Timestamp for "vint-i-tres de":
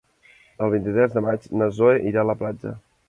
0.75-1.23